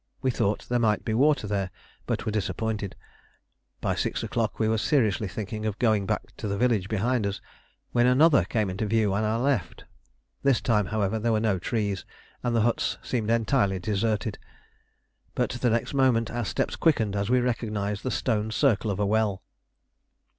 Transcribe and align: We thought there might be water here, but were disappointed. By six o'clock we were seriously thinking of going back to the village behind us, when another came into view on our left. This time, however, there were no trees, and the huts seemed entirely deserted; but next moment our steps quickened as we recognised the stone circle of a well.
We 0.23 0.31
thought 0.31 0.65
there 0.67 0.79
might 0.79 1.05
be 1.05 1.13
water 1.13 1.47
here, 1.47 1.69
but 2.07 2.25
were 2.25 2.31
disappointed. 2.31 2.95
By 3.81 3.93
six 3.93 4.23
o'clock 4.23 4.57
we 4.57 4.67
were 4.67 4.79
seriously 4.79 5.27
thinking 5.27 5.63
of 5.63 5.77
going 5.77 6.07
back 6.07 6.35
to 6.37 6.47
the 6.47 6.57
village 6.57 6.89
behind 6.89 7.27
us, 7.27 7.39
when 7.91 8.07
another 8.07 8.43
came 8.43 8.71
into 8.71 8.87
view 8.87 9.13
on 9.13 9.23
our 9.23 9.37
left. 9.39 9.83
This 10.41 10.59
time, 10.59 10.87
however, 10.87 11.19
there 11.19 11.31
were 11.31 11.39
no 11.39 11.59
trees, 11.59 12.03
and 12.41 12.55
the 12.55 12.61
huts 12.65 12.97
seemed 13.03 13.29
entirely 13.29 13.77
deserted; 13.77 14.39
but 15.35 15.63
next 15.63 15.93
moment 15.93 16.31
our 16.31 16.45
steps 16.45 16.75
quickened 16.75 17.15
as 17.15 17.29
we 17.29 17.39
recognised 17.39 18.01
the 18.01 18.09
stone 18.09 18.49
circle 18.49 18.89
of 18.89 18.99
a 18.99 19.05
well. 19.05 19.43